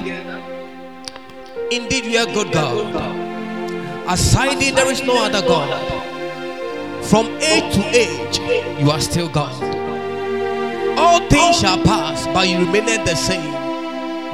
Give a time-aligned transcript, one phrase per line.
[0.00, 0.42] together.
[1.70, 2.94] Indeed, we are good God.
[4.08, 5.70] Aside thee, there is no other God.
[7.04, 8.38] From age to age,
[8.80, 9.52] you are still God.
[10.98, 13.52] All things shall pass, but you remain the same.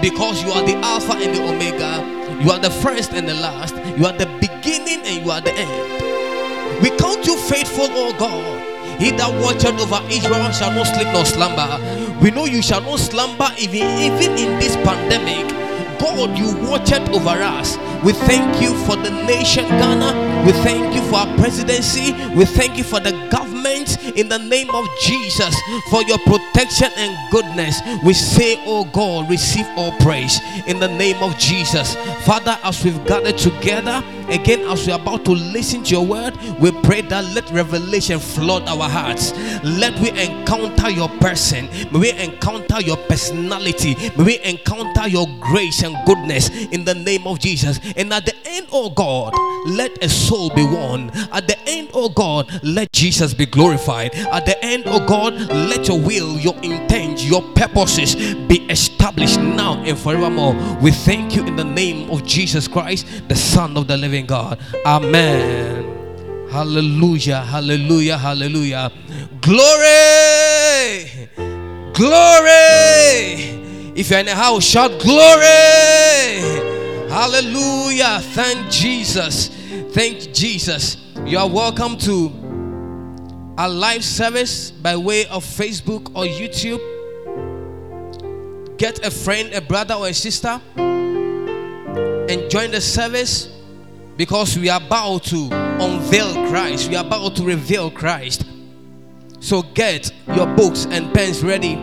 [0.01, 2.43] Because you are the Alpha and the Omega.
[2.43, 3.75] You are the first and the last.
[3.99, 6.83] You are the beginning and you are the end.
[6.83, 8.70] We count you faithful, O God.
[9.01, 11.81] He that watcheth over Israel shall not sleep nor slumber.
[12.21, 15.49] We know you shall not slumber even, even in this pandemic.
[15.99, 17.79] God, you watched over us.
[18.05, 20.30] We thank you for the nation Ghana.
[20.45, 22.13] We thank you for our presidency.
[22.35, 25.55] We thank you for the government in the name of Jesus
[25.91, 27.81] for your protection and goodness.
[28.05, 31.95] We say, Oh God, receive all praise in the name of Jesus.
[32.25, 36.73] Father, as we've gathered together, again, as we're about to listen to your word, we
[36.83, 39.33] pray that let revelation flood our hearts.
[39.63, 41.67] Let we encounter your person.
[41.93, 43.95] May we encounter your personality.
[44.17, 47.79] May we encounter your grace and goodness in the name of Jesus.
[47.97, 49.35] And at the end, oh God,
[49.67, 51.11] let a soul be won.
[51.33, 54.15] At the end, oh God, let Jesus be glorified.
[54.15, 58.15] At the end, oh God, let your will, your intent, your purposes
[58.47, 60.55] be established now and forevermore.
[60.81, 64.61] We thank you in the name of Jesus Christ, the Son of the living God.
[64.87, 66.49] Amen.
[66.49, 68.93] Hallelujah, hallelujah, hallelujah.
[69.41, 71.29] Glory,
[71.93, 73.59] glory.
[73.97, 75.49] If you're in a house, shout glory.
[77.11, 78.21] Hallelujah.
[78.21, 79.60] Thank Jesus.
[79.71, 80.97] Thank Jesus.
[81.25, 82.27] You are welcome to
[83.57, 86.81] a live service by way of Facebook or YouTube.
[88.79, 93.49] Get a friend, a brother, or a sister and join the service
[94.17, 96.91] because we are about to unveil Christ.
[96.91, 98.45] We are about to reveal Christ.
[99.39, 101.79] So get your books and pens ready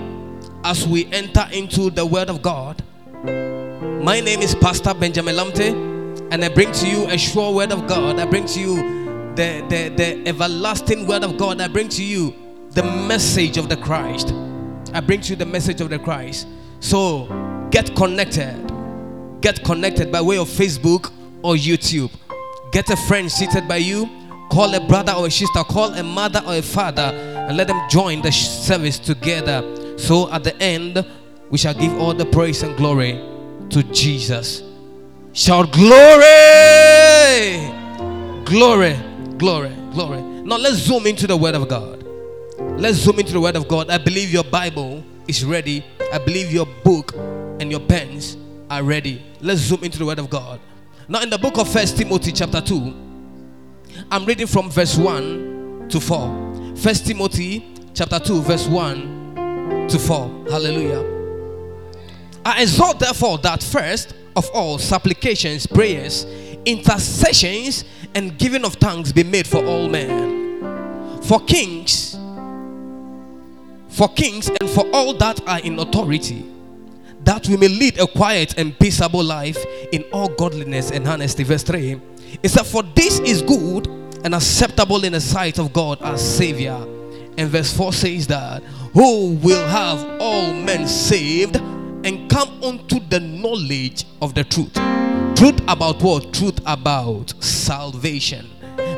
[0.65, 2.83] as we enter into the Word of God.
[3.23, 5.96] My name is Pastor Benjamin Lamte,
[6.29, 8.19] and I bring to you a sure word of God.
[8.19, 8.75] I bring to you
[9.35, 11.61] the, the, the everlasting word of God.
[11.61, 12.33] I bring to you
[12.71, 14.33] the message of the Christ.
[14.93, 16.47] I bring to you the message of the Christ.
[16.79, 17.27] So
[17.71, 18.61] get connected.
[19.41, 21.11] Get connected by way of Facebook
[21.43, 22.11] or YouTube.
[22.71, 24.09] Get a friend seated by you.
[24.51, 25.63] Call a brother or a sister.
[25.63, 27.13] Call a mother or a father
[27.47, 29.97] and let them join the service together.
[29.97, 31.05] So at the end,
[31.49, 33.13] we shall give all the praise and glory
[33.69, 34.61] to Jesus.
[35.37, 36.25] Shout glory!
[38.43, 38.97] Glory,
[39.37, 40.19] glory, glory.
[40.19, 42.03] Now let's zoom into the Word of God.
[42.79, 43.91] Let's zoom into the Word of God.
[43.91, 45.85] I believe your Bible is ready.
[46.11, 47.13] I believe your book
[47.59, 48.35] and your pens
[48.71, 49.23] are ready.
[49.39, 50.59] Let's zoom into the Word of God.
[51.07, 52.75] Now, in the book of First Timothy, chapter 2,
[54.09, 56.75] I'm reading from verse 1 to 4.
[56.77, 60.45] First Timothy, chapter 2, verse 1 to 4.
[60.49, 61.05] Hallelujah.
[62.43, 66.25] I exhort, therefore, that first of all supplications, prayers,
[66.63, 72.13] intercessions, and giving of thanks be made for all men, for kings,
[73.89, 76.45] for kings, and for all that are in authority,
[77.23, 79.57] that we may lead a quiet and peaceable life
[79.91, 81.43] in all godliness and honesty.
[81.43, 81.99] Verse 3
[82.43, 83.87] it said, For this is good
[84.23, 86.75] and acceptable in the sight of God our Savior.
[87.39, 88.61] And verse 4 says that,
[88.93, 91.55] Who will have all men saved
[92.03, 94.73] and come unto the knowledge of the truth.
[95.35, 96.33] Truth about what?
[96.33, 98.47] Truth about salvation.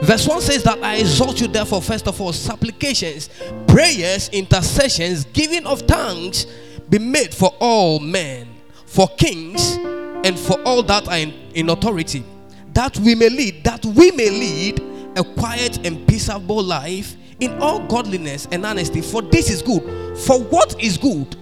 [0.01, 3.29] Verse 1 says that I exhort you, therefore, first of all, supplications,
[3.67, 6.45] prayers, intercessions, giving of thanks
[6.89, 8.47] be made for all men,
[8.85, 9.75] for kings,
[10.25, 12.23] and for all that are in, in authority,
[12.73, 14.81] that we may lead, that we may lead
[15.17, 19.01] a quiet and peaceable life in all godliness and honesty.
[19.01, 19.81] For this is good.
[20.19, 21.35] For what is good?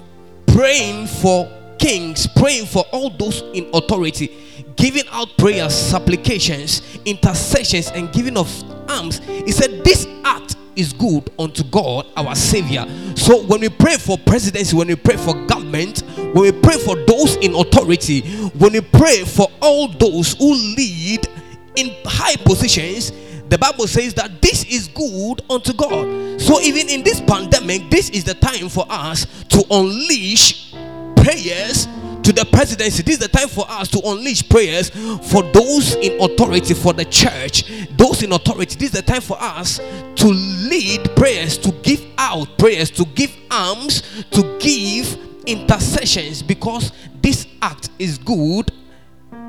[0.47, 4.31] Praying for kings, praying for all those in authority,
[4.75, 8.49] giving out prayers, supplications, intercessions, and giving of
[8.89, 9.19] alms.
[9.19, 12.85] He said, This act is good unto God, our Savior.
[13.15, 16.95] So when we pray for presidency, when we pray for government, when we pray for
[16.95, 21.27] those in authority, when we pray for all those who lead
[21.75, 23.11] in high positions,
[23.49, 26.39] the Bible says that this is good unto God.
[26.41, 30.73] So even in this pandemic, this is the time for us to unleash
[31.15, 31.87] prayers
[32.23, 33.03] to the presidency.
[33.03, 37.05] This is the time for us to unleash prayers for those in authority for the
[37.05, 37.87] church.
[37.91, 38.75] Those in authority.
[38.75, 43.33] This is the time for us to lead prayers, to give out prayers, to give
[43.49, 44.01] alms,
[44.31, 46.91] to give intercessions because
[47.21, 48.71] this act is good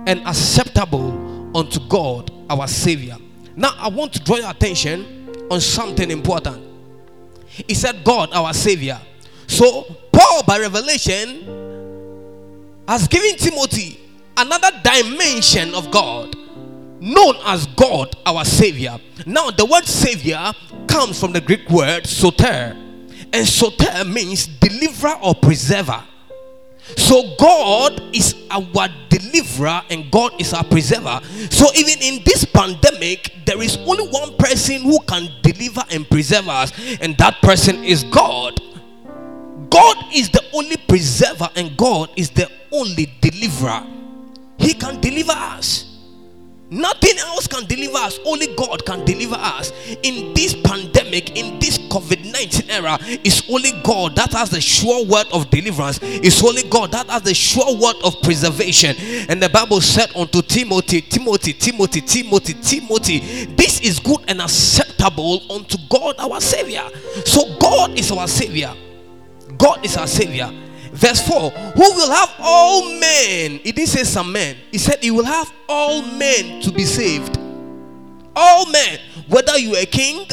[0.07, 3.17] and acceptable unto God our Savior.
[3.59, 6.63] Now, I want to draw your attention on something important.
[7.49, 9.01] He said, God our Savior.
[9.49, 9.83] So,
[10.13, 11.43] Paul, by revelation,
[12.87, 13.99] has given Timothy
[14.37, 16.37] another dimension of God
[17.01, 18.97] known as God, our Savior.
[19.27, 20.53] Now, the word Savior
[20.87, 22.77] comes from the Greek word soter,
[23.33, 26.05] and soter means deliverer or preserver.
[26.97, 31.21] So, God is our deliverer and God is our preserver.
[31.51, 36.49] So, even in this pandemic, there is only one person who can deliver and preserve
[36.49, 38.61] us, and that person is God.
[39.71, 43.83] God is the only preserver, and God is the only deliverer.
[44.59, 45.88] He can deliver us.
[46.71, 48.19] Nothing else can deliver us.
[48.27, 49.73] Only God can deliver us.
[50.03, 55.05] In this pandemic, in this COVID 19 era, it's only God that has the sure
[55.07, 55.99] word of deliverance.
[56.03, 58.97] It's only God that has the sure word of preservation.
[59.29, 65.51] And the Bible said unto Timothy, Timothy, Timothy, Timothy, Timothy, this is good and acceptable
[65.51, 66.87] unto God our Savior.
[67.25, 68.75] So God is our Savior.
[69.57, 70.53] God is our Savior.
[70.99, 73.61] Verse 4 Who will have all men?
[73.63, 74.57] He didn't say some men.
[74.73, 77.39] He said he will have all men to be saved.
[78.35, 78.99] All men.
[79.29, 80.27] Whether you are a king,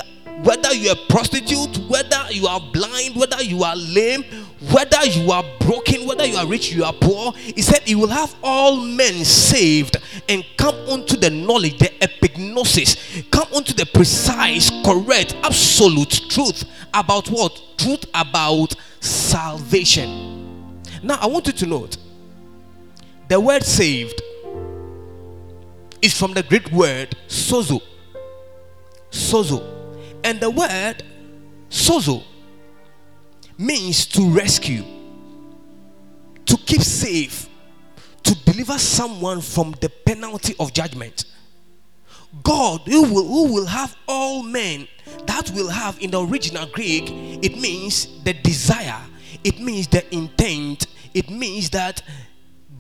[0.44, 4.24] whether you are a prostitute, whether you are blind, whether you are lame,
[4.72, 7.34] whether you are broken, whether you are rich, you are poor.
[7.34, 9.98] He said he will have all men saved
[10.28, 17.28] and come unto the knowledge, the epignosis, come unto the precise, correct, absolute truth about
[17.28, 17.62] what?
[17.78, 20.35] Truth about salvation.
[21.06, 21.98] Now, I want you to note
[23.28, 24.20] the word saved
[26.02, 27.80] is from the Greek word sozo.
[29.12, 29.64] Sozo.
[30.24, 31.04] And the word
[31.70, 32.24] sozo
[33.56, 34.84] means to rescue,
[36.48, 37.50] to keep safe,
[38.24, 41.26] to deliver someone from the penalty of judgment.
[42.44, 44.88] God, who will, who will have all men,
[45.28, 47.04] that will have in the original Greek,
[47.44, 49.02] it means the desire,
[49.44, 52.04] it means the intent, it means that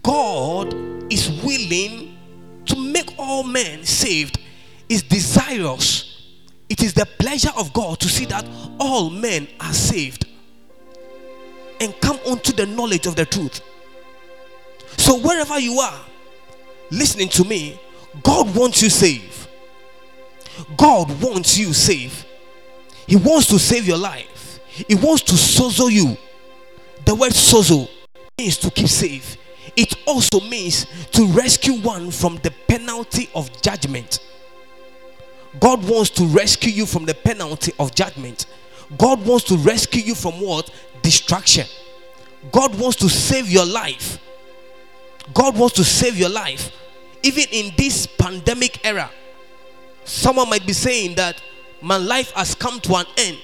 [0.03, 0.73] God
[1.11, 2.17] is willing
[2.65, 4.39] to make all men saved,
[4.89, 6.33] is desirous.
[6.67, 8.45] It is the pleasure of God to see that
[8.77, 10.27] all men are saved
[11.79, 13.61] and come unto the knowledge of the truth.
[14.97, 16.01] So, wherever you are
[16.91, 17.79] listening to me,
[18.21, 19.47] God wants you saved.
[20.75, 22.25] God wants you saved.
[23.07, 24.59] He wants to save your life.
[24.67, 26.17] He wants to sozo you.
[27.05, 27.87] The word sozo
[28.37, 29.37] means to keep safe,
[29.77, 34.19] it also means to rescue one from the penalty of judgment.
[35.59, 38.45] God wants to rescue you from the penalty of judgment.
[38.97, 40.69] God wants to rescue you from what?
[41.01, 41.65] Destruction.
[42.51, 44.19] God wants to save your life.
[45.33, 46.71] God wants to save your life.
[47.23, 49.09] Even in this pandemic era,
[50.03, 51.41] someone might be saying that
[51.81, 53.37] my life has come to an end.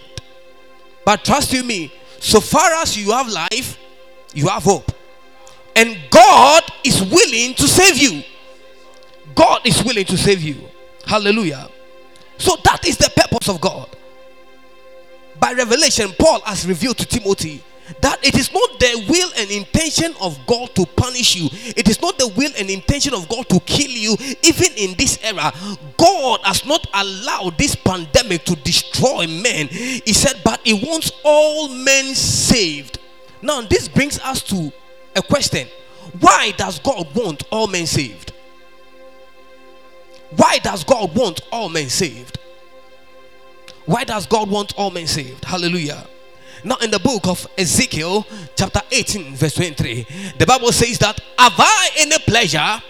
[1.06, 3.80] But trust you me, so far as you have life,
[4.34, 4.92] you have hope.
[5.76, 8.24] And God is willing to save you.
[9.36, 10.58] God is willing to save you.
[11.06, 11.70] Hallelujah.
[12.38, 13.90] So that is the purpose of God.
[15.40, 17.64] By revelation, Paul has revealed to Timothy
[18.00, 21.50] that it is not the will and intention of God to punish you.
[21.76, 24.16] It is not the will and intention of God to kill you.
[24.44, 25.52] Even in this era,
[25.98, 29.68] God has not allowed this pandemic to destroy men.
[29.68, 33.00] He said, but He wants all men saved.
[33.42, 34.72] Now, this brings us to
[35.16, 35.68] a question
[36.20, 38.34] Why does God want all men saved?
[40.36, 42.40] Why does God want all men saved?
[43.86, 45.44] Why does God want all men saved?
[45.44, 46.08] Hallelujah.
[46.64, 50.06] Now, in the book of Ezekiel, chapter 18, verse 23,
[50.38, 52.82] the Bible says that have I any pleasure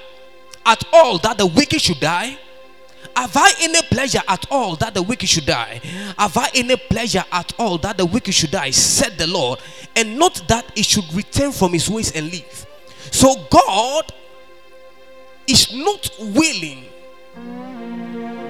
[0.65, 2.37] at all that the wicked should die?
[3.15, 5.81] Have I any pleasure at all that the wicked should die?
[6.17, 8.71] Have I any pleasure at all that the wicked should die?
[8.71, 9.59] Said the Lord,
[9.95, 12.65] and not that he should return from his ways and live.
[13.11, 14.13] So God
[15.47, 16.85] is not willing,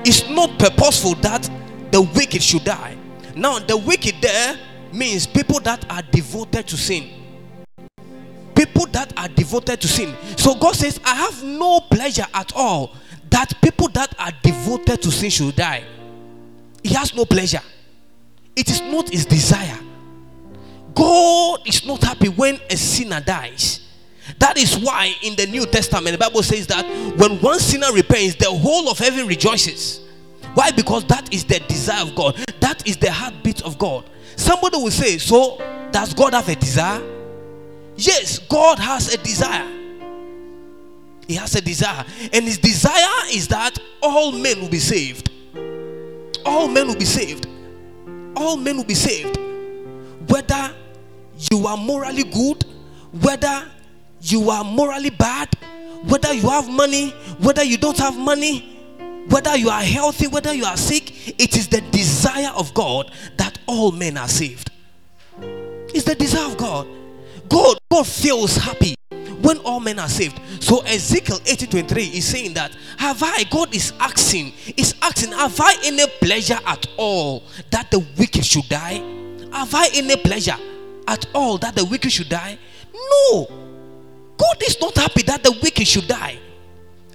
[0.05, 1.49] it's not purposeful that
[1.91, 2.97] the wicked should die.
[3.35, 4.57] Now, the wicked there
[4.93, 7.09] means people that are devoted to sin.
[8.55, 10.15] People that are devoted to sin.
[10.37, 12.95] So God says, I have no pleasure at all
[13.29, 15.83] that people that are devoted to sin should die.
[16.83, 17.61] He has no pleasure.
[18.55, 19.79] It is not his desire.
[20.93, 23.81] God is not happy when a sinner dies.
[24.39, 26.85] That is why in the New Testament, the Bible says that
[27.17, 30.01] when one sinner repents, the whole of heaven rejoices.
[30.53, 30.71] Why?
[30.71, 34.09] Because that is the desire of God, that is the heartbeat of God.
[34.35, 35.57] Somebody will say, So,
[35.91, 37.01] does God have a desire?
[37.95, 39.67] Yes, God has a desire.
[41.27, 42.03] He has a desire.
[42.33, 45.29] And his desire is that all men will be saved.
[46.45, 47.47] All men will be saved.
[48.35, 49.37] All men will be saved.
[50.31, 50.73] Whether
[51.51, 52.63] you are morally good,
[53.11, 53.67] whether
[54.21, 55.49] you are morally bad,
[56.03, 57.09] whether you have money,
[57.39, 58.79] whether you don't have money,
[59.27, 63.59] whether you are healthy, whether you are sick, it is the desire of God that
[63.65, 64.71] all men are saved.
[65.93, 66.87] It's the desire of God.
[67.49, 68.95] God, God feels happy
[69.41, 70.39] when all men are saved.
[70.61, 75.75] So Ezekiel 18:23 is saying that have I, God is asking, is asking, have I
[75.83, 79.10] any pleasure at all that the wicked should die?
[79.51, 80.57] Have I any pleasure
[81.07, 82.57] at all that the wicked should die?
[82.93, 83.47] No.
[84.37, 86.39] God is not happy that the wicked should die.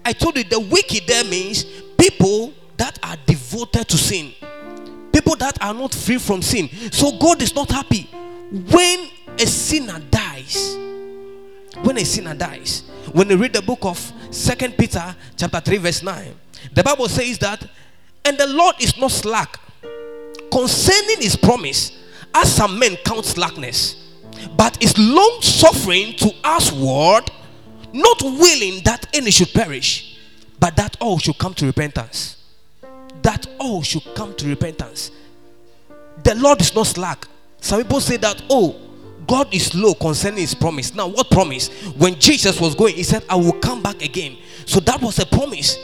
[0.05, 1.65] I told you the wicked there means
[1.99, 4.33] people that are devoted to sin,
[5.13, 6.69] people that are not free from sin.
[6.93, 8.09] So God is not happy
[8.51, 10.77] when a sinner dies.
[11.83, 16.03] When a sinner dies, when you read the book of Second Peter, chapter 3, verse
[16.03, 16.35] 9,
[16.73, 17.67] the Bible says that,
[18.25, 19.59] and the Lord is not slack
[20.51, 21.93] concerning his promise,
[22.37, 23.97] as some men count slackness,
[24.57, 27.31] but is long suffering to us word,
[27.93, 30.19] not willing that any should perish,
[30.61, 32.37] but that all should come to repentance.
[33.23, 35.11] That all should come to repentance.
[36.23, 37.27] The Lord is not slack.
[37.61, 38.77] Some people say that, oh,
[39.27, 40.95] God is slow concerning his promise.
[40.95, 41.69] Now, what promise?
[41.97, 44.37] When Jesus was going, he said, I will come back again.
[44.67, 45.79] So that was a promise.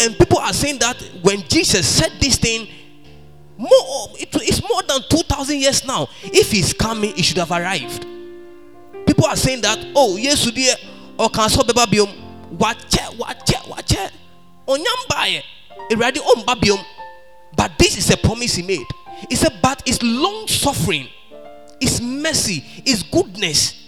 [0.00, 2.68] And people are saying that when Jesus said this thing,
[3.62, 6.08] more it's more than 2000 years now.
[6.22, 8.06] If he's coming, he should have arrived.
[9.06, 10.74] People are saying that, oh, yes, dear,
[11.18, 12.08] or can so be babium.
[12.56, 14.10] Wache, wache, wache.
[14.66, 15.42] Onyambaye.
[15.90, 16.82] Already on babium.
[17.56, 18.86] But this is a promise he made.
[19.28, 21.08] He said, but it's long suffering,
[21.80, 23.81] it's mercy, it's goodness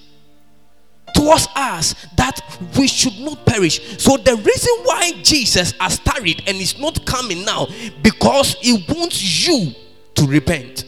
[1.15, 2.41] towards us that
[2.77, 3.99] we should not perish.
[3.99, 7.69] So the reason why Jesus has tarried and is not coming now
[8.03, 9.73] because he wants you
[10.15, 10.85] to repent.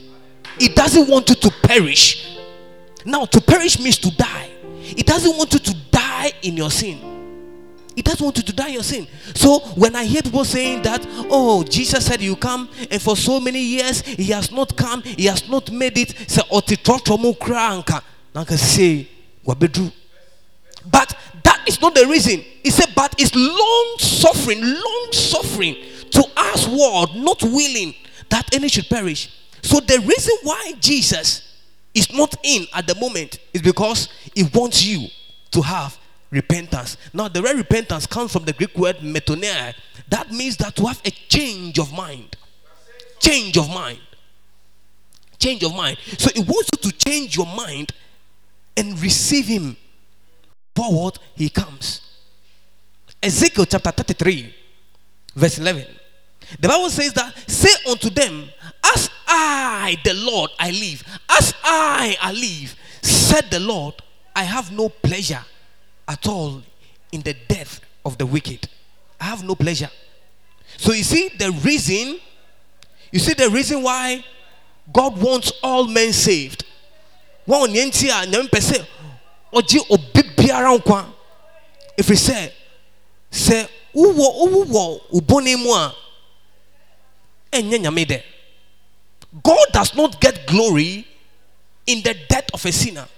[0.59, 2.39] He doesn't want you to perish.
[3.05, 4.51] Now to perish means to die.
[4.81, 7.15] He doesn't want you to die in your sin.
[7.95, 9.07] He doesn't want you to die your sin.
[9.35, 13.41] So when I hear people saying that, oh, Jesus said you come, and for so
[13.41, 16.15] many years he has not come, he has not made it.
[16.31, 16.43] Say.
[18.35, 19.09] Nanka say
[19.47, 19.93] wabedru.
[20.91, 22.41] But that is not the reason.
[22.63, 25.77] He said, but it's long suffering, long suffering
[26.11, 27.95] to us world, not willing
[28.31, 29.33] that any should perish.
[29.63, 31.43] So the reason why Jesus
[31.95, 35.09] is not in at the moment is because he wants you
[35.53, 35.99] to have
[36.31, 36.97] repentance.
[37.13, 39.75] Now, the word repentance comes from the Greek word metanoia.
[40.09, 42.37] That means that to have a change of mind.
[43.19, 44.01] Change of mind.
[45.39, 45.99] Change of mind.
[46.19, 47.93] So it wants you to change your mind
[48.77, 49.77] and receive him
[50.77, 52.03] for what he comes.
[53.23, 54.55] Ezekiel chapter 33,
[55.35, 55.87] verse 11.
[56.61, 58.45] The Bible says that, say unto them,
[58.85, 63.95] As I, the Lord, I live, as I, I live, said the Lord,
[64.35, 65.43] I have no pleasure
[66.07, 66.63] at all
[67.11, 68.69] in the death of the wicked.
[69.19, 69.91] I have no pleasure.
[70.77, 72.21] So you see the reason,
[73.11, 74.23] you see the reason why
[74.93, 76.65] God wants all men saved.
[79.57, 81.07] Ɔgye obi biara nkwa.
[81.99, 82.53] Efiri sɛ
[83.31, 85.95] sɛ wowɔ wowɔ ubone mu a
[87.53, 88.23] ɛnyɛ nyame dɛ.
[89.43, 91.07] God does not get glory
[91.87, 93.09] in the death of a sinner.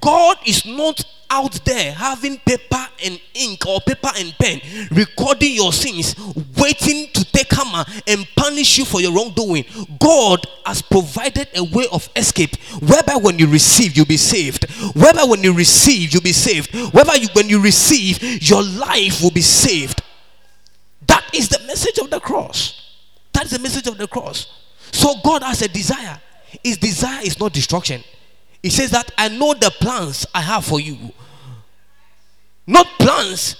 [0.00, 4.60] God is not out there having paper and ink or paper and pen
[4.90, 6.14] recording your sins,
[6.58, 9.64] waiting to take hammer and punish you for your wrongdoing.
[9.98, 14.68] God has provided a way of escape whereby when you receive, you'll be saved.
[14.94, 16.74] Whereby when you receive, you'll be saved.
[16.92, 20.02] Whereby you, when you receive, your life will be saved.
[21.06, 22.98] That is the message of the cross.
[23.32, 24.52] That is the message of the cross.
[24.92, 26.20] So God has a desire.
[26.64, 28.02] His desire is not destruction.
[28.62, 30.96] He says that I know the plans I have for you.
[32.66, 33.56] Not plans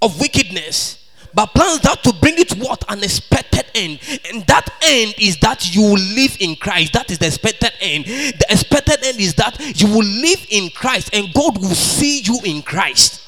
[0.00, 4.00] of wickedness, but plans that to bring it what an expected end.
[4.32, 6.94] And that end is that you will live in Christ.
[6.94, 8.06] That is the expected end.
[8.06, 12.38] The expected end is that you will live in Christ and God will see you
[12.44, 13.22] in Christ.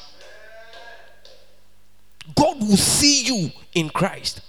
[2.35, 4.41] God will see you in Christ.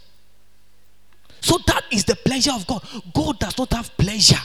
[1.40, 2.82] So that is the pleasure of God.
[3.12, 4.40] God does not have pleasure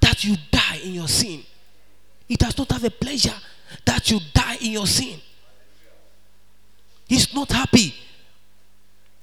[0.00, 1.42] that you die in your sin.
[2.26, 3.34] He does not have a pleasure
[3.84, 5.18] that you die in your sin.
[7.08, 7.94] He's not happy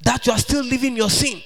[0.01, 1.41] that you are still living your sin.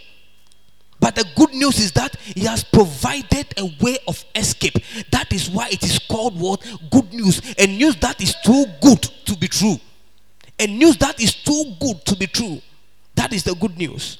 [1.00, 4.76] But the good news is that He has provided a way of escape.
[5.12, 6.64] That is why it is called what?
[6.92, 7.42] Good news.
[7.58, 9.78] A news that is too good to be true.
[10.60, 12.62] A news that is too good to be true.
[13.16, 14.20] That is the good news.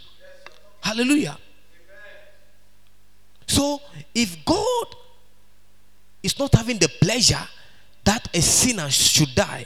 [0.82, 1.38] Hallelujah.
[3.52, 3.82] So,
[4.14, 4.88] if God
[6.24, 7.48] is not having the pleasure
[8.04, 9.66] that a sinner should die.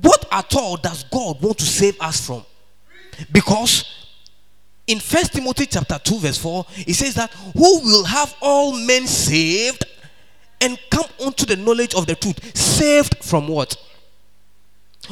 [0.00, 2.44] What at all does God want to save us from?
[3.30, 4.08] Because
[4.86, 9.06] in First Timothy chapter 2, verse 4, it says that who will have all men
[9.06, 9.84] saved
[10.60, 12.56] and come unto the knowledge of the truth.
[12.56, 13.76] Saved from what?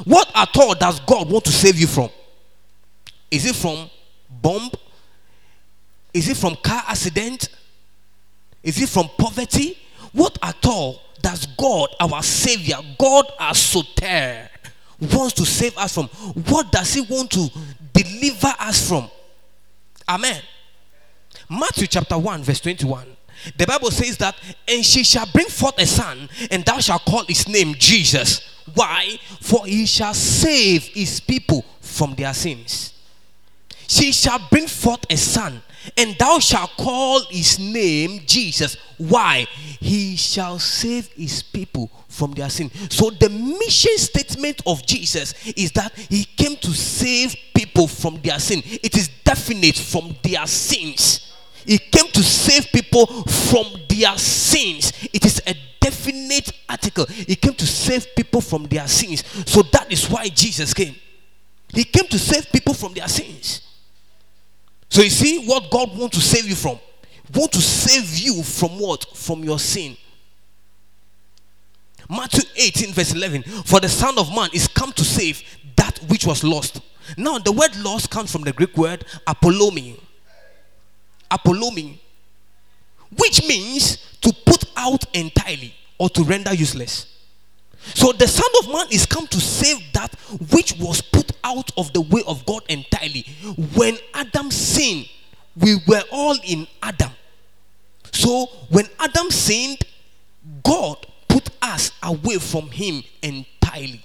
[0.04, 2.10] What at all does God want to save you from?
[3.30, 3.88] Is it from
[4.30, 4.70] bomb?
[6.12, 7.48] Is it from car accident?
[8.62, 9.78] Is it from poverty?
[10.12, 14.48] What at all does God, our Savior, God our Soter,
[15.00, 16.08] wants to save us from?
[16.08, 17.48] What does He want to
[17.92, 19.10] deliver us from?
[20.08, 20.42] Amen.
[21.48, 23.06] Matthew chapter 1, verse 21.
[23.56, 24.36] The Bible says that,
[24.68, 28.40] and she shall bring forth a son, and thou shalt call his name Jesus.
[28.74, 29.18] Why?
[29.40, 32.91] For he shall save his people from their sins.
[33.92, 35.60] She shall bring forth a son,
[35.98, 38.78] and thou shalt call his name Jesus.
[38.96, 39.46] Why?
[39.80, 42.70] He shall save his people from their sin.
[42.88, 48.38] So the mission statement of Jesus is that he came to save people from their
[48.38, 48.62] sin.
[48.64, 51.30] It is definite from their sins.
[51.66, 54.94] He came to save people from their sins.
[55.12, 57.04] It is a definite article.
[57.04, 59.22] He came to save people from their sins.
[59.46, 60.96] So that is why Jesus came.
[61.74, 63.68] He came to save people from their sins.
[64.92, 66.78] So you see what God wants to save you from.
[67.34, 69.06] Want to save you from what?
[69.16, 69.96] From your sin.
[72.10, 73.42] Matthew 18, verse 11.
[73.64, 75.42] For the Son of Man is come to save
[75.76, 76.82] that which was lost.
[77.16, 79.98] Now, the word lost comes from the Greek word apollomi.
[81.30, 81.98] Apollomi.
[83.16, 87.11] Which means to put out entirely or to render useless.
[87.94, 90.14] So the Son of Man is come to save that
[90.50, 93.22] which was put out of the way of God entirely.
[93.74, 95.08] When Adam sinned,
[95.56, 97.10] we were all in Adam.
[98.12, 99.84] So when Adam sinned,
[100.62, 104.02] God put us away from him entirely.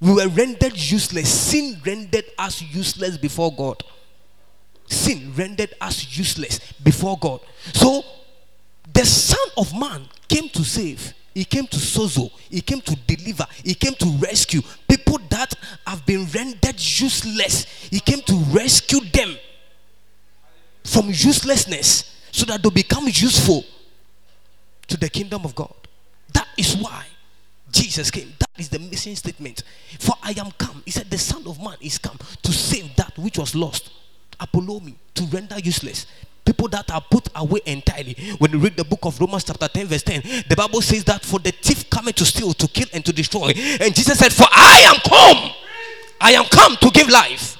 [0.00, 1.28] We were rendered useless.
[1.28, 3.82] Sin rendered us useless before God.
[4.86, 7.40] Sin rendered us useless before God.
[7.74, 8.02] So
[8.92, 11.14] the Son of Man came to save.
[11.38, 12.32] He came to sozo.
[12.50, 13.46] He came to deliver.
[13.62, 15.54] He came to rescue people that
[15.86, 17.64] have been rendered useless.
[17.90, 19.36] He came to rescue them
[20.82, 23.64] from uselessness so that they become useful
[24.88, 25.72] to the kingdom of God.
[26.34, 27.06] That is why
[27.70, 28.32] Jesus came.
[28.40, 29.62] That is the mission statement.
[30.00, 30.82] For I am come.
[30.84, 33.92] He said, The Son of Man is come to save that which was lost.
[34.40, 36.08] Apollomi, to render useless.
[36.44, 38.14] People that are put away entirely.
[38.38, 41.22] When you read the book of Romans, chapter 10, verse 10, the Bible says that
[41.24, 43.52] for the thief coming to steal, to kill, and to destroy.
[43.80, 45.52] And Jesus said, For I am come.
[46.20, 47.56] I am come to give life.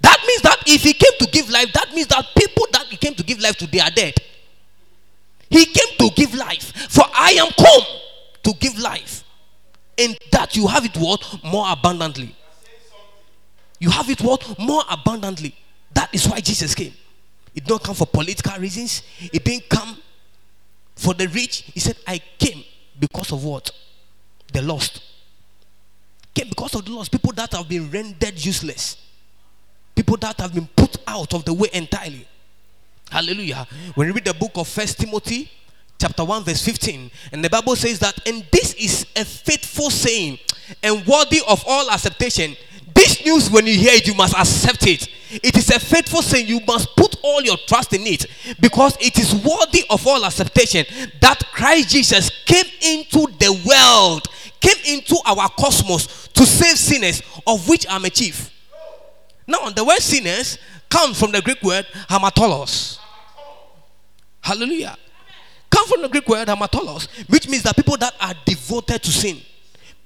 [0.00, 2.96] That means that if he came to give life, that means that people that he
[2.96, 4.14] came to give life to, they are dead.
[5.50, 6.72] He came to give life.
[6.90, 7.82] For I am come
[8.42, 9.24] to give life.
[9.96, 11.42] And that you have it what?
[11.44, 12.34] More abundantly.
[13.78, 14.58] You have it what?
[14.58, 15.54] More abundantly.
[15.92, 16.92] That is why Jesus came.
[17.54, 19.02] It did not come for political reasons.
[19.32, 19.96] It didn't come
[20.96, 21.70] for the rich.
[21.72, 22.64] He said, I came
[22.98, 23.70] because of what?
[24.52, 25.02] The lost.
[26.34, 27.12] Came because of the lost.
[27.12, 28.96] People that have been rendered useless.
[29.94, 32.26] People that have been put out of the way entirely.
[33.10, 33.66] Hallelujah.
[33.94, 35.50] When you read the book of First Timothy,
[35.98, 40.38] chapter 1, verse 15, and the Bible says that, and this is a faithful saying
[40.82, 42.56] and worthy of all acceptation.
[42.94, 45.08] This news, when you hear it, you must accept it.
[45.42, 46.46] It is a faithful saying.
[46.46, 48.26] You must put all your trust in it
[48.60, 50.84] because it is worthy of all acceptation
[51.20, 54.28] that Christ Jesus came into the world,
[54.60, 58.50] came into our cosmos to save sinners, of which I'm a chief.
[59.46, 62.98] Now, the word sinners comes from the Greek word hamartolos.
[64.40, 64.96] Hallelujah.
[65.70, 69.40] Come from the Greek word hamartolos, which means that people that are devoted to sin,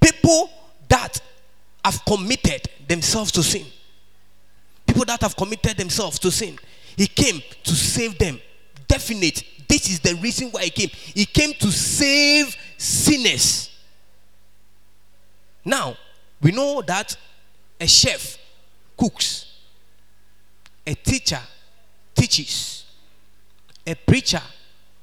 [0.00, 0.50] people
[0.88, 1.20] that
[1.84, 3.66] have committed themselves to sin,
[4.98, 6.58] people that have committed themselves to sin.
[6.96, 8.40] He came to save them.
[8.88, 9.44] Definite.
[9.68, 10.88] This is the reason why he came.
[10.88, 13.70] He came to save sinners.
[15.64, 15.96] Now,
[16.42, 17.16] we know that
[17.80, 18.38] a chef
[18.96, 19.60] cooks,
[20.84, 21.40] a teacher
[22.16, 22.84] teaches,
[23.86, 24.42] a preacher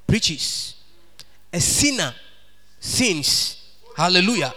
[0.06, 0.74] preaches,
[1.50, 2.12] a sinner
[2.80, 3.72] sins.
[3.96, 4.52] Hallelujah.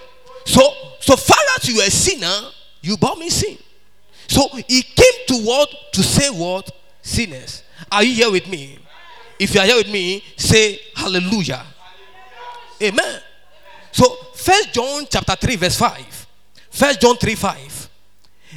[0.46, 2.50] So, so far as you are a sinner,
[2.82, 3.58] you bow me sin.
[4.30, 5.74] So he came to what?
[5.94, 6.70] To say what?
[7.02, 7.64] Sinners.
[7.92, 8.78] Are you here with me?
[9.40, 11.66] If you are here with me, say hallelujah.
[12.82, 13.22] Amen.
[13.92, 16.28] So first John chapter 3, verse 5.
[16.70, 17.90] First John 3 5.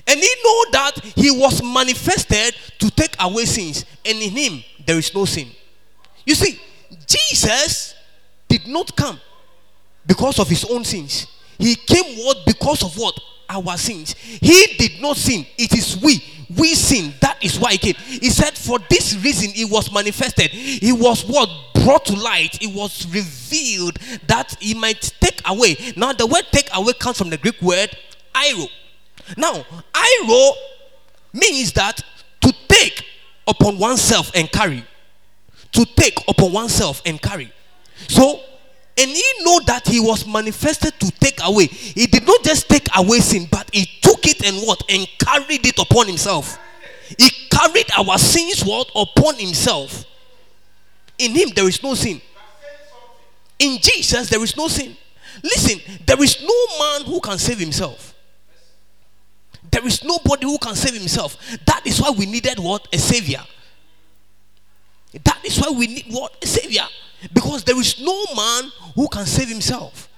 [0.06, 4.98] And he know that he was manifested to take away sins, and in him there
[4.98, 5.48] is no sin.
[6.26, 6.60] You see,
[7.06, 7.94] Jesus
[8.46, 9.18] did not come
[10.06, 11.26] because of his own sins.
[11.58, 13.18] He came what because of what
[13.52, 14.14] our sins.
[14.14, 15.46] He did not sin.
[15.58, 16.22] It is we.
[16.56, 17.14] We sin.
[17.20, 17.94] That is why he came.
[17.94, 20.50] He said, For this reason, he was manifested.
[20.50, 21.48] He was what
[21.84, 22.62] brought to light.
[22.62, 25.76] It was revealed that he might take away.
[25.96, 27.96] Now, the word take away comes from the Greek word
[28.34, 28.68] airo.
[29.36, 30.52] Now, airo
[31.32, 32.02] means that
[32.40, 33.04] to take
[33.46, 34.84] upon oneself and carry.
[35.72, 37.52] To take upon oneself and carry.
[38.08, 38.40] So,
[38.98, 41.66] and he know that he was manifested to take away.
[41.66, 44.82] He did not just take away sin, but he took it and what?
[44.88, 46.58] And carried it upon himself.
[47.18, 48.90] He carried our sins what?
[48.94, 50.04] Upon himself.
[51.18, 52.20] In him there is no sin.
[53.58, 54.96] In Jesus there is no sin.
[55.42, 58.14] Listen, there is no man who can save himself.
[59.70, 61.38] There is nobody who can save himself.
[61.64, 62.86] That is why we needed what?
[62.92, 63.42] A savior.
[65.24, 66.36] That is why we need what?
[66.42, 66.84] A savior.
[67.32, 70.08] Because there is no man who can save himself.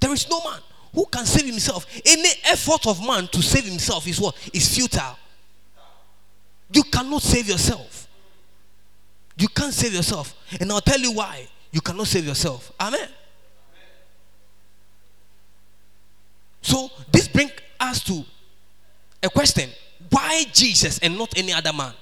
[0.00, 0.60] There is no man
[0.92, 1.86] who can save himself.
[2.04, 4.36] Any effort of man to save himself is what?
[4.52, 5.18] Is futile.
[6.72, 8.08] You cannot save yourself.
[9.36, 10.34] You can't save yourself.
[10.60, 12.72] And I'll tell you why you cannot save yourself.
[12.80, 13.08] Amen.
[16.62, 18.24] So this brings us to
[19.22, 19.70] a question.
[20.10, 21.92] Why Jesus and not any other man?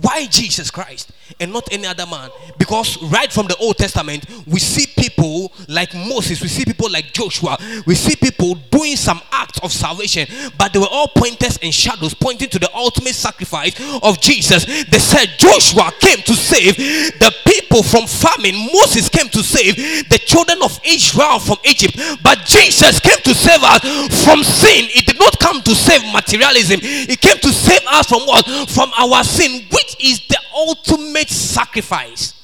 [0.00, 2.30] Why Jesus Christ and not any other man?
[2.58, 5.37] Because right from the Old Testament, we see people
[5.68, 10.26] like Moses, we see people like Joshua, we see people doing some acts of salvation,
[10.56, 14.64] but they were all pointers and shadows pointing to the ultimate sacrifice of Jesus.
[14.64, 19.76] They said Joshua came to save the people from famine, Moses came to save
[20.08, 24.86] the children of Israel from Egypt, but Jesus came to save us from sin.
[24.86, 28.46] He did not come to save materialism, He came to save us from what?
[28.70, 32.37] From our sin, which is the ultimate sacrifice.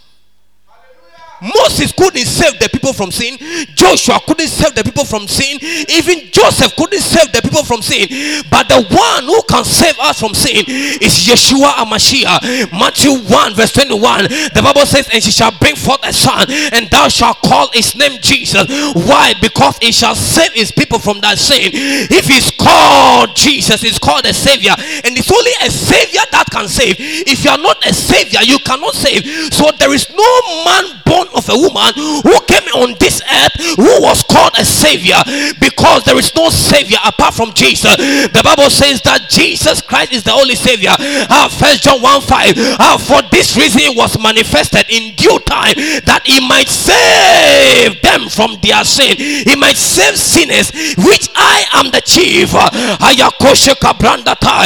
[1.44, 3.37] Moses couldn't save the people from sin.
[3.74, 5.59] Joshua couldn't save the people from sin.
[5.92, 8.09] Even Joseph couldn't save the people from sin.
[8.48, 12.72] But the one who can save us from sin is Yeshua Amashiach.
[12.72, 14.24] Matthew 1, verse 21.
[14.57, 17.94] The Bible says, And she shall bring forth a son, and thou shalt call his
[17.94, 18.64] name Jesus.
[18.94, 19.35] Why?
[19.40, 21.70] Because he shall save his people from that sin.
[21.74, 24.72] If he's called Jesus, he's called a savior.
[25.04, 26.96] And it's only a savior that can save.
[26.98, 29.52] If you are not a savior, you cannot save.
[29.52, 30.30] So there is no
[30.64, 31.92] man born of a woman
[32.23, 35.18] who came on this earth who was called a savior
[35.61, 37.97] because there is no savior apart from Jesus.
[37.97, 40.94] The Bible says that Jesus Christ is the only savior.
[40.99, 42.55] Uh, First John 1 5.
[42.57, 45.75] Uh, for this reason was manifested in due time
[46.07, 49.16] that he might save them from their sin.
[49.18, 52.51] He might save sinners, which I am the chief.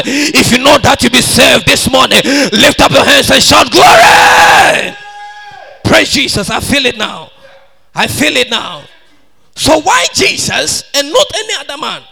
[0.05, 2.21] If you know that you be saved this morning,
[2.53, 5.08] lift up your hands and shout glory.
[5.89, 6.51] Praise Jesus.
[6.51, 7.31] I feel it now.
[7.95, 8.85] I feel it now.
[9.57, 12.03] So why Jesus and not any other man?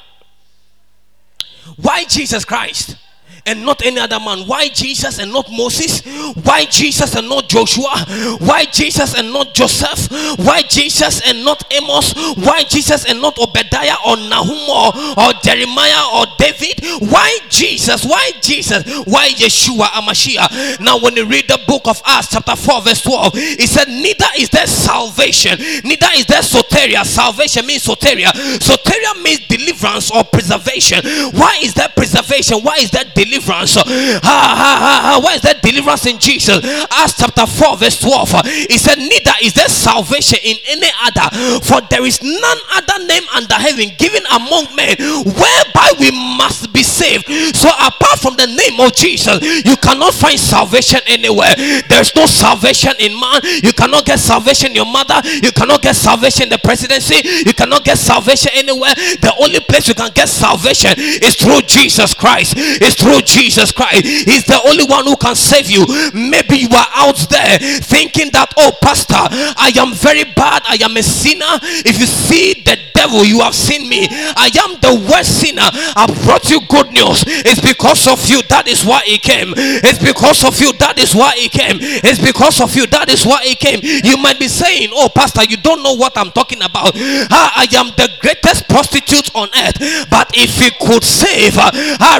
[1.77, 2.97] Why Jesus Christ?
[3.47, 4.41] And not any other man?
[4.47, 6.03] Why Jesus and not Moses?
[6.43, 8.05] Why Jesus and not Joshua?
[8.41, 10.11] Why Jesus and not Joseph?
[10.39, 12.13] Why Jesus and not Amos?
[12.37, 16.81] Why Jesus and not Obadiah or Nahum or, or Jeremiah or David?
[17.11, 18.05] Why Jesus?
[18.05, 18.83] Why Jesus?
[19.07, 20.81] Why Yeshua Amashiach?
[20.81, 24.27] Now, when you read the book of Acts, chapter 4, verse 12, it said, Neither
[24.39, 27.05] is there salvation, neither is there soteria.
[27.05, 28.33] Salvation means soteria.
[28.59, 31.01] Soteria means deliverance or preservation.
[31.33, 32.59] Why is that preservation?
[32.61, 33.36] Why is that deliverance?
[33.37, 33.77] Deliverance.
[33.77, 36.65] Where is that deliverance in Jesus?
[36.91, 38.47] Acts chapter 4, verse 12.
[38.71, 43.23] He said, Neither is there salvation in any other, for there is none other name
[43.35, 47.27] under heaven given among men whereby we must be saved.
[47.57, 51.55] So, apart from the name of Jesus, you cannot find salvation anywhere.
[51.89, 53.41] There's no salvation in man.
[53.63, 55.21] You cannot get salvation in your mother.
[55.25, 57.21] You cannot get salvation in the presidency.
[57.47, 58.95] You cannot get salvation anywhere.
[58.95, 62.55] The only place you can get salvation is through Jesus Christ.
[62.57, 64.07] It's through Jesus Christ.
[64.07, 65.85] He's the only one who can save you.
[66.15, 70.63] Maybe you are out there thinking that, oh, Pastor, I am very bad.
[70.67, 71.59] I am a sinner.
[71.85, 74.09] If you see the devil, you have seen me.
[74.11, 75.69] I am the worst sinner.
[75.95, 77.25] I brought you good news.
[77.27, 78.43] It's because of you.
[78.49, 79.53] That is why he came.
[79.57, 80.73] It's because of you.
[80.79, 81.79] That is why he came.
[81.81, 82.87] It's because of you.
[82.87, 83.81] That is why he came.
[83.83, 86.93] You might be saying, oh, Pastor, you don't know what I'm talking about.
[86.97, 90.09] I am the greatest prostitute on earth.
[90.11, 91.71] But if he could save uh,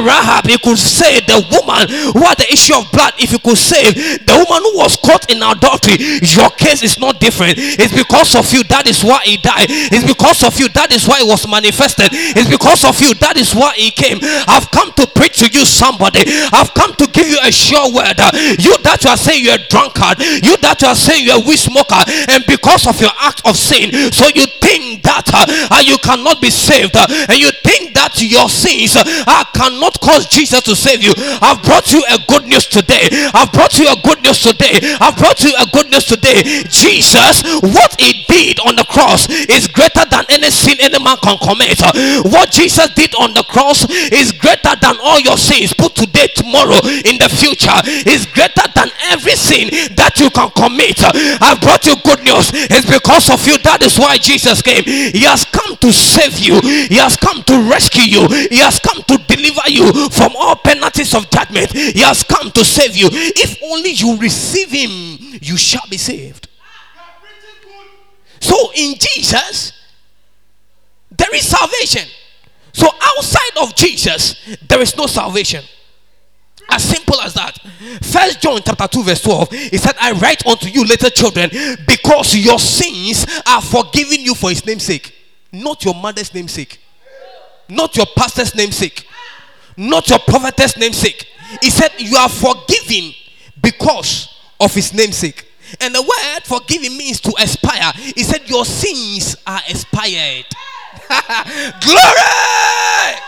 [0.03, 3.59] Rahab, he could say the woman who had the issue of blood, if you could
[3.59, 7.59] save the woman who was caught in adultery, your case is not different.
[7.59, 9.67] It's because of you, that is why he died.
[9.69, 12.09] It's because of you, that is why it was manifested.
[12.13, 14.19] It's because of you, that is why he came.
[14.23, 16.23] I've come to preach to you, somebody.
[16.53, 18.19] I've come to give you a sure word.
[18.63, 21.45] You that you are saying you're a drunkard, you that you are saying you're a
[21.45, 21.99] weed smoker,
[22.31, 26.51] and because of your act of sin, so you think that uh, you cannot be
[26.51, 31.13] saved, uh, and you think that your sins uh, cannot cause Jesus to save you.
[31.43, 33.09] I've brought you a good news today.
[33.35, 34.79] I've brought you a good news today.
[35.01, 36.43] I've brought you a good news today.
[36.69, 41.39] Jesus, what he did on the cross is greater than any sin any man can
[41.39, 41.81] commit.
[42.31, 46.79] What Jesus did on the cross is greater than all your sins put today, tomorrow,
[47.05, 47.75] in the future.
[48.07, 51.01] Is greater than every sin that you can commit.
[51.41, 52.51] I've brought you good news.
[52.53, 53.59] It's because of you.
[53.65, 54.85] That is why Jesus came.
[54.85, 56.61] He has come to save you.
[56.61, 58.29] He has come to rescue you.
[58.51, 61.71] He has come to deliver you from all penalties of judgment.
[61.71, 63.09] He has come to save you.
[63.13, 66.49] If only you receive him, you shall be saved.
[68.41, 69.73] So in Jesus,
[71.11, 72.09] there is salvation.
[72.73, 75.65] So outside of Jesus, there is no salvation.
[76.69, 77.57] As simple as that.
[78.03, 79.51] First John chapter 2, verse 12.
[79.53, 81.49] He said, I write unto you, little children,
[81.87, 85.15] because your sins are forgiven you for his name's sake.
[85.53, 86.81] Not your mother's namesake.
[87.69, 89.07] Not your pastor's namesake.
[89.77, 91.29] Not your prophetess namesake.
[91.63, 93.13] He said, You are forgiven
[93.63, 95.47] because of his namesake.
[95.81, 97.93] And the word forgiving means to expire.
[97.95, 100.47] He said, Your sins are expired.
[101.81, 103.21] Glory!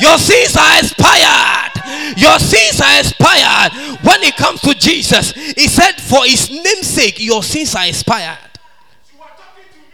[0.00, 2.16] Your sins are expired.
[2.16, 3.72] Your sins are expired.
[4.02, 8.49] When it comes to Jesus, he said, For his namesake, your sins are expired.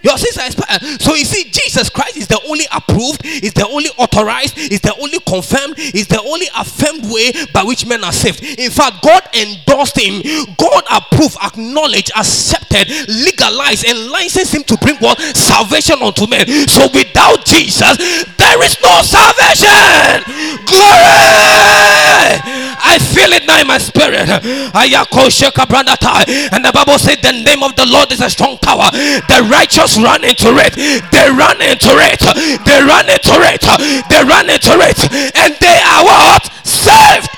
[0.06, 1.02] Your sins are expired.
[1.02, 4.94] So you see, Jesus Christ is the only approved, is the only authorized, is the
[5.02, 8.40] only confirmed, is the only affirmed way by which men are saved.
[8.44, 10.22] In fact, God endorsed him,
[10.56, 16.46] God approved, acknowledged, accepted, legalized, and licensed him to bring what salvation unto men.
[16.68, 17.98] So without Jesus,
[18.46, 20.22] there is no salvation.
[20.70, 22.38] Glory!
[22.78, 24.28] I feel it now in my spirit.
[24.30, 28.90] And the Bible said, The name of the Lord is a strong tower.
[28.92, 30.74] The righteous run into it.
[31.10, 32.20] They run into it.
[32.62, 33.62] They run into it.
[34.08, 34.98] They run into it.
[35.34, 36.44] And they are what?
[36.62, 37.28] Saved.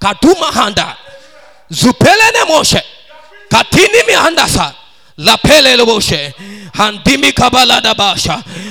[0.00, 0.96] Kaduma handa.
[1.70, 2.82] Zupele ne moshe.
[3.48, 4.74] Katini mi handa sa.
[5.18, 6.34] Lapele loboshe.
[6.74, 7.32] Handimi.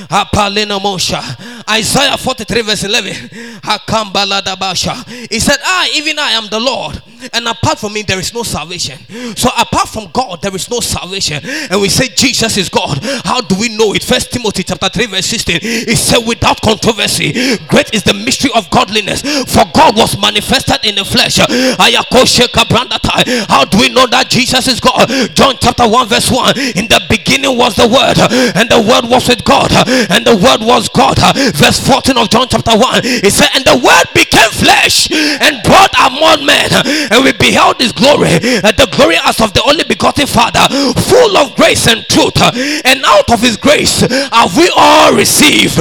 [0.09, 1.21] Apalena mosha.
[1.69, 3.13] Isaiah 43 verse 11.
[3.61, 4.95] Hakambala dabasha.
[5.31, 7.01] He said, I, even I am the Lord.
[7.33, 8.97] And apart from me, there is no salvation.
[9.35, 11.43] So apart from God, there is no salvation.
[11.43, 12.97] And we say Jesus is God.
[13.25, 14.03] How do we know it?
[14.03, 15.59] First Timothy chapter 3, verse 16.
[15.61, 19.21] It said, without controversy, great is the mystery of godliness.
[19.21, 21.37] For God was manifested in the flesh.
[21.37, 25.09] How do we know that Jesus is God?
[25.35, 26.57] John chapter 1, verse 1.
[26.57, 28.17] In the beginning was the word,
[28.55, 31.17] and the word was with God, and the word was God.
[31.57, 33.01] Verse 14 of John chapter 1.
[33.25, 36.69] It said, And the word became flesh and brought among men
[37.11, 38.29] and we beheld his glory,
[38.63, 40.65] uh, the glory as of the only begotten Father,
[41.09, 42.37] full of grace and truth.
[42.85, 45.75] And out of his grace have we all received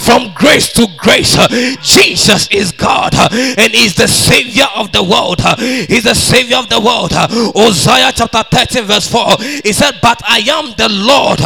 [0.00, 1.36] from grace to grace.
[1.82, 5.40] Jesus is God and is the Savior of the world.
[5.60, 7.12] He's the Savior of the world.
[7.12, 9.36] Hosea chapter 13, verse 4.
[9.64, 11.40] He said, But I am the Lord,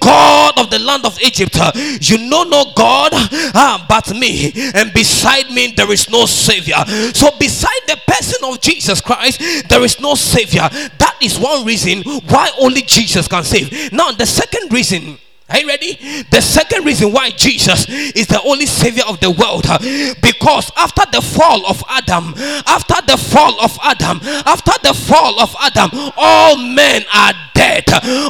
[0.00, 1.58] God of the land of Egypt.
[2.00, 6.84] You know no God ah, but me, and beside me there is no Savior.
[7.14, 8.78] So, beside the person of Jesus.
[8.78, 10.68] Jesus Christ, there is no Savior.
[10.70, 13.92] That is one reason why only Jesus can save.
[13.92, 15.18] Now, the second reason
[15.48, 16.24] are you ready?
[16.30, 19.64] The second reason why Jesus is the only savior of the world
[20.20, 22.34] because after the fall of Adam,
[22.66, 27.84] after the fall of Adam, after the fall of Adam, all men are dead.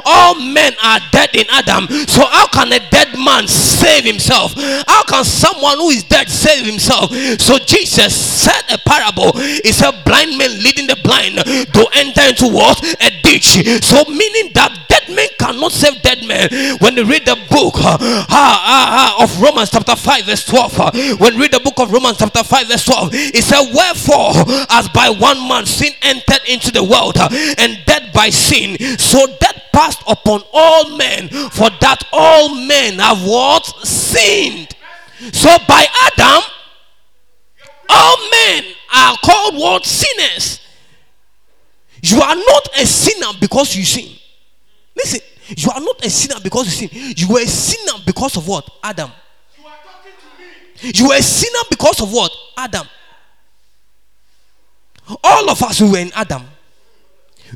[0.05, 1.87] All men are dead in Adam.
[2.09, 4.55] So, how can a dead man save himself?
[4.87, 7.13] How can someone who is dead save himself?
[7.41, 9.33] So, Jesus said a parable.
[9.39, 12.83] He said, Blind men leading the blind to enter into what?
[13.01, 13.85] A ditch.
[13.85, 16.49] So, meaning that men cannot save dead men.
[16.79, 20.91] When they read the book uh, uh, uh, of Romans, chapter 5, verse 12, uh,
[21.17, 24.33] when read the book of Romans, chapter 5, verse 12, it said, Wherefore,
[24.71, 29.27] as by one man sin entered into the world, uh, and death by sin, so
[29.41, 33.65] death passed upon all men, for that all men have what?
[33.87, 34.69] Sinned.
[35.33, 36.43] So by Adam,
[37.89, 39.85] all men are called what?
[39.85, 40.61] Sinners.
[42.03, 44.18] You are not a sinner because you sin.
[44.99, 45.21] Listen,
[45.57, 47.15] you are not a sinner because you sin.
[47.17, 48.69] You were a sinner because of what?
[48.83, 49.11] Adam.
[49.57, 50.93] You, are talking to me.
[50.95, 52.33] you were a sinner because of what?
[52.57, 52.87] Adam.
[55.25, 56.43] All of us we were in Adam.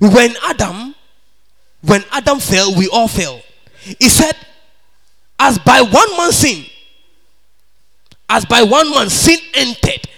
[0.01, 0.95] When Adam,
[1.83, 3.43] when Adam fell, we all fell.
[3.99, 4.35] He said,
[5.39, 6.65] as by one man sin,
[8.31, 10.09] as by one man sin entered,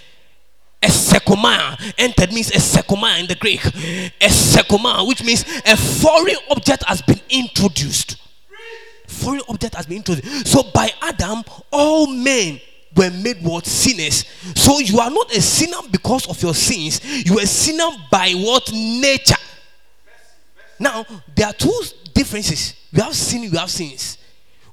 [0.85, 3.63] a sekoma entered means a sekoma in the Greek.
[3.65, 8.17] A sekoma, which means a foreign object has been introduced.
[9.07, 10.47] Foreign object has been introduced.
[10.47, 12.59] So by Adam, all men
[12.95, 14.25] were made what sinners.
[14.55, 17.01] So you are not a sinner because of your sins.
[17.25, 19.35] You are a sinner by what nature.
[20.79, 21.81] Now there are two
[22.13, 22.75] differences.
[22.93, 23.49] We have sin.
[23.51, 24.17] We have sins.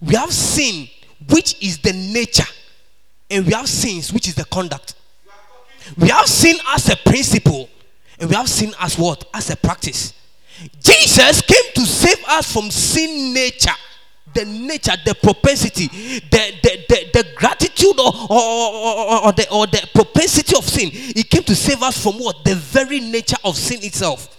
[0.01, 0.88] We have sin,
[1.29, 2.48] which is the nature,
[3.31, 4.94] and we have sins, which is the conduct.
[5.96, 7.68] We have sin as a principle,
[8.18, 9.28] and we have sin as what?
[9.35, 10.14] As a practice.
[10.81, 13.72] Jesus came to save us from sin nature
[14.35, 19.66] the nature, the propensity, the, the, the, the gratitude or, or, or, or, the, or
[19.66, 20.90] the propensity of sin.
[20.90, 22.44] He came to save us from what?
[22.44, 24.37] The very nature of sin itself.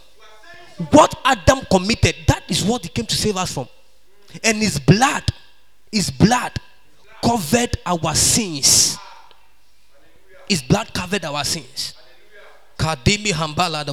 [0.91, 3.67] What Adam committed, that is what he came to save us from.
[4.43, 5.23] And his blood,
[5.91, 6.53] his blood
[7.23, 8.97] covered our sins.
[10.47, 11.93] His blood covered our sins.
[12.77, 13.85] Kadimi Hambala.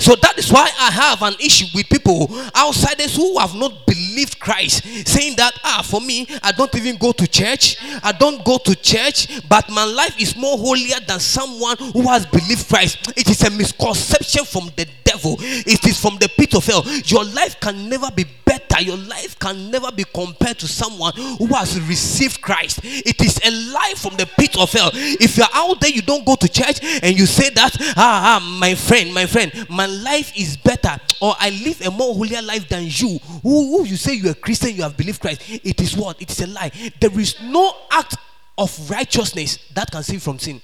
[0.00, 4.38] So that is why I have an issue with people outsiders who have not believed
[4.38, 8.58] Christ, saying that ah for me I don't even go to church, I don't go
[8.58, 12.98] to church, but my life is more holier than someone who has believed Christ.
[13.16, 15.36] It is a misconception from the devil.
[15.40, 16.84] It is from the pit of hell.
[17.06, 18.57] Your life can never be better.
[18.70, 22.80] That your life can never be compared to someone who has received Christ.
[22.82, 24.90] It is a lie from the pit of hell.
[24.94, 28.58] If you're out there, you don't go to church, and you say that ah, ah
[28.58, 32.68] my friend, my friend, my life is better, or I live a more holier life
[32.68, 33.18] than you.
[33.42, 35.42] Who, who you say you're a Christian, you have believed Christ.
[35.48, 36.20] It is what?
[36.20, 36.70] It is a lie.
[37.00, 38.16] There is no act
[38.56, 40.60] of righteousness that can save from sin.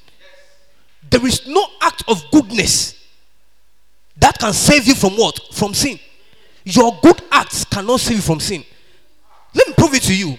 [1.10, 2.94] There is no act of goodness
[4.16, 5.38] that can save you from what?
[5.52, 5.98] From sin.
[6.64, 8.64] Your good acts cannot save you from sin.
[9.54, 10.36] Let me prove it to you.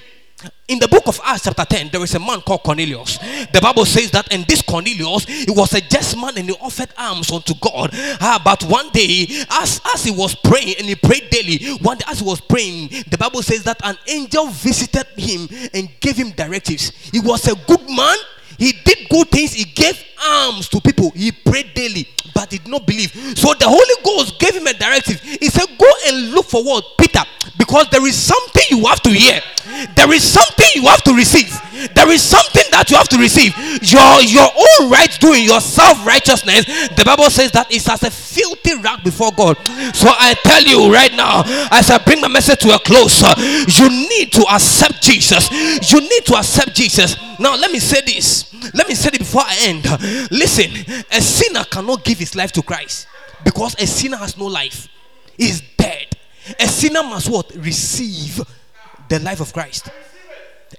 [0.67, 3.17] In the book of Acts, chapter 10, there is a man called Cornelius.
[3.53, 6.89] The Bible says that, and this Cornelius, he was a just man and he offered
[6.97, 7.91] alms unto God.
[8.19, 12.05] Ah, but one day, as, as he was praying, and he prayed daily, one day
[12.07, 16.31] as he was praying, the Bible says that an angel visited him and gave him
[16.31, 16.89] directives.
[17.11, 18.17] He was a good man,
[18.57, 22.86] he did good things, he gave alms to people, he prayed daily, but did not
[22.86, 23.11] believe.
[23.38, 25.22] So the Holy Ghost gave him a directive.
[25.22, 26.86] He said, Go and look for what?
[26.97, 27.24] Peter,
[27.57, 29.39] because there is something you have to hear,
[29.95, 31.49] there is something you have to receive,
[31.93, 33.55] there is something that you have to receive.
[33.82, 38.76] Your your own right doing, your self-righteousness, the Bible says that it's as a filthy
[38.82, 39.57] rag before God.
[39.95, 43.34] So I tell you right now, as I bring my message to a close, uh,
[43.39, 45.49] you need to accept Jesus.
[45.91, 47.16] You need to accept Jesus.
[47.39, 48.51] Now, let me say this.
[48.74, 49.86] Let me say it before I end.
[50.32, 50.72] Listen,
[51.12, 53.08] a sinner cannot give his life to Christ
[53.43, 54.88] because a sinner has no life.
[55.38, 56.08] He's dead.
[56.60, 57.53] A sinner must what?
[57.56, 58.41] Receive
[59.10, 59.89] the life of Christ.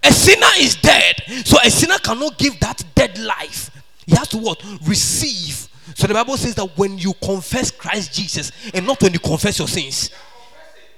[0.03, 1.23] A sinner is dead.
[1.45, 3.71] So a sinner cannot give that dead life.
[4.07, 4.63] He has to what?
[4.85, 5.69] Receive.
[5.95, 9.59] So the Bible says that when you confess Christ Jesus and not when you confess
[9.59, 10.11] your sins,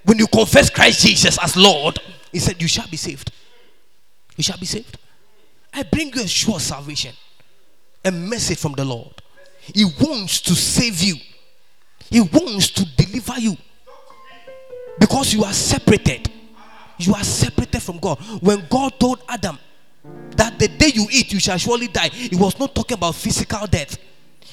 [0.05, 2.01] when you confess Christ Jesus as Lord,
[2.33, 3.31] He said, You shall be saved.
[4.37, 4.99] You shall be saved.
[5.72, 7.14] I bring you a sure salvation,
[8.09, 9.22] a message from the Lord.
[9.61, 11.16] He wants to save you,
[12.11, 13.56] He wants to deliver you
[14.98, 16.32] because you are separated.
[16.98, 18.18] You are separated from God.
[18.40, 19.59] When God told Adam
[20.36, 23.66] that the day you eat, you shall surely die, He was not talking about physical
[23.66, 23.96] death.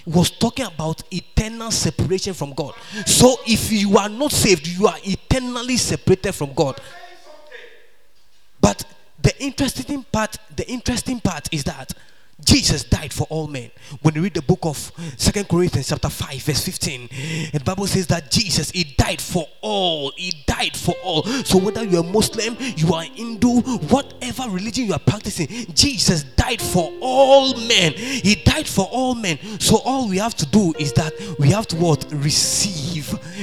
[0.03, 2.75] He was talking about eternal separation from God.
[3.07, 6.79] So if you are not saved, you are eternally separated from God.
[8.61, 8.85] But
[9.19, 11.93] the interesting part, the interesting part is that
[12.45, 13.71] Jesus died for all men.
[14.01, 17.09] When you read the book of Second Corinthians chapter 5 verse 15,
[17.53, 20.11] the Bible says that Jesus he died for all.
[20.15, 21.23] He died for all.
[21.23, 26.93] So whether you're Muslim, you are Hindu, whatever religion you are practicing, Jesus died for
[27.01, 27.93] all men.
[27.93, 29.37] He died for all men.
[29.59, 32.05] So all we have to do is that we have to what?
[32.11, 32.94] Receive.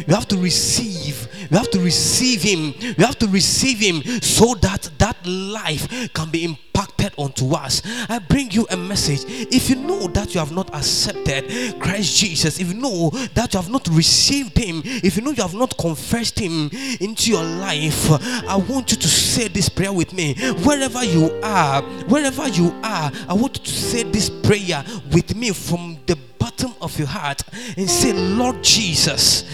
[0.06, 1.28] We have to receive.
[1.50, 2.74] We have to receive him.
[2.96, 7.82] We have to receive him so that that life can be impacted onto us.
[8.08, 9.24] I bring you a message.
[9.52, 13.60] If you know that you have not accepted Christ Jesus, if you know that you
[13.60, 18.10] have not received Him, if you know you have not confessed Him into your life,
[18.48, 20.34] I want you to say this prayer with me.
[20.64, 25.50] Wherever you are, wherever you are, I want you to say this prayer with me
[25.50, 27.40] from the bottom of your heart
[27.76, 29.44] and say, Lord Jesus,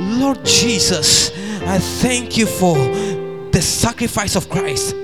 [0.00, 1.30] Lord Jesus,
[1.66, 2.76] I thank you for
[3.52, 4.94] the sacrifice of Christ.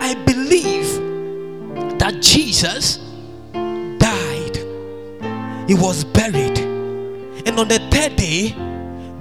[0.00, 0.86] I believe
[1.98, 2.98] that Jesus
[3.98, 4.56] died
[5.66, 6.58] he was buried.
[7.46, 8.50] And on the third day,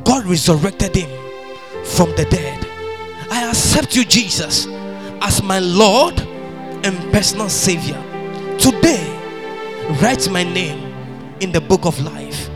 [0.03, 1.09] God resurrected him
[1.83, 2.63] from the dead.
[3.31, 4.67] I accept you, Jesus,
[5.21, 6.19] as my Lord
[6.85, 7.97] and personal Savior.
[8.59, 9.03] Today,
[9.99, 10.88] write my name
[11.39, 12.49] in the book of life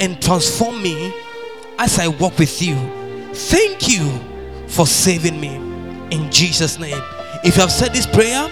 [0.00, 1.12] and transform me
[1.78, 2.76] as I walk with you.
[3.32, 4.10] Thank you
[4.66, 5.56] for saving me
[6.10, 7.00] in Jesus' name.
[7.44, 8.48] If you have said this prayer,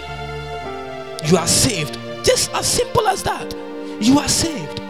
[1.27, 1.99] you are saved.
[2.25, 3.55] Just as simple as that.
[4.01, 4.81] You are saved.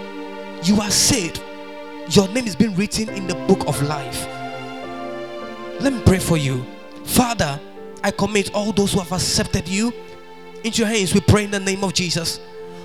[0.63, 1.43] You are saved.
[2.11, 4.27] Your name is being written in the book of life.
[5.81, 6.65] Let me pray for you.
[7.05, 7.61] Father,
[8.03, 9.93] I commit all those who have accepted you
[10.63, 11.15] into your hands.
[11.15, 12.41] We pray in the name of Jesus.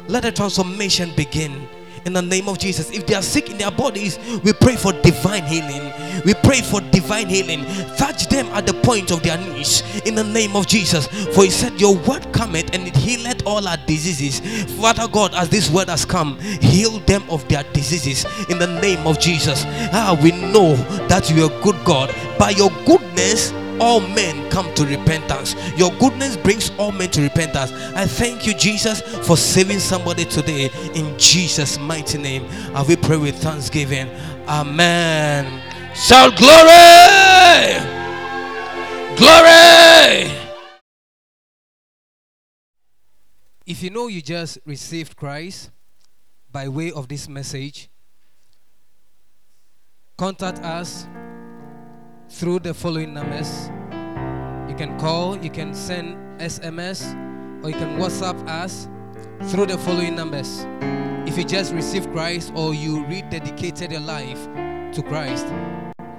[0.07, 1.67] Let the transformation begin
[2.05, 2.91] in the name of Jesus.
[2.91, 5.91] If they are sick in their bodies, we pray for divine healing.
[6.25, 7.65] We pray for divine healing.
[7.95, 11.07] Touch them at the point of their knees in the name of Jesus.
[11.35, 14.39] For he said, Your word cometh and it healeth all our diseases.
[14.79, 19.05] Father God, as this word has come, heal them of their diseases in the name
[19.05, 19.63] of Jesus.
[19.93, 20.75] Ah, we know
[21.07, 22.13] that you are good God.
[22.37, 25.55] By your goodness, all men come to repentance.
[25.77, 27.71] Your goodness brings all men to repentance.
[27.71, 30.69] I thank you, Jesus, for saving somebody today.
[30.93, 34.09] In Jesus' mighty name, I will pray with thanksgiving.
[34.47, 35.61] Amen.
[35.95, 37.79] Shout glory!
[39.17, 40.31] Glory!
[43.65, 45.69] If you know you just received Christ
[46.51, 47.89] by way of this message,
[50.17, 51.05] contact us
[52.29, 53.69] through the following numbers.
[54.69, 57.03] You can call, you can send SMS,
[57.63, 58.87] or you can WhatsApp us
[59.51, 60.65] through the following numbers.
[61.27, 64.43] If you just received Christ or you rededicated your life
[64.93, 65.47] to Christ,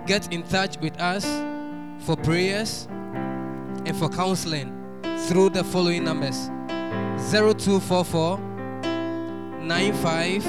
[0.06, 1.24] get in touch with us
[2.04, 4.76] for prayers and for counseling
[5.26, 6.48] through the following numbers
[7.30, 8.38] 0244
[9.62, 10.44] 95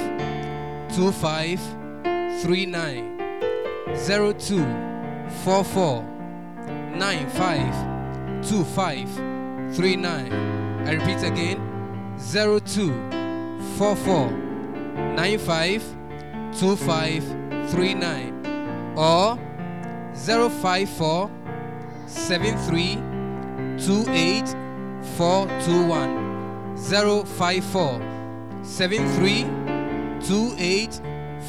[0.94, 1.60] 25
[2.42, 3.18] 39
[4.38, 4.91] 02
[5.44, 6.02] four four
[6.96, 7.74] nine five
[8.46, 9.08] two five
[9.74, 10.32] three nine.
[10.86, 12.92] I repeat again zero two
[13.76, 14.30] four four
[15.16, 15.82] nine five
[16.58, 17.24] two five
[17.70, 18.32] three nine
[18.96, 19.38] or
[20.14, 21.30] zero five four
[22.06, 22.96] seven three
[23.78, 24.48] two eight
[25.16, 26.76] four two one.
[26.76, 28.00] Zero five four
[28.62, 29.42] seven three
[30.26, 31.00] two eight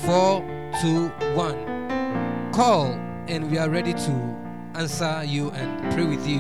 [0.06, 0.42] four
[0.82, 1.58] two one.
[2.54, 4.12] Call and we are ready to
[4.76, 6.40] answer you and pray with you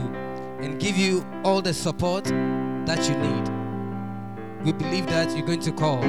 [0.61, 4.65] and give you all the support that you need.
[4.65, 6.01] We believe that you're going to call.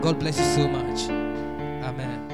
[0.00, 1.08] God bless you so much.
[1.84, 2.28] Amen.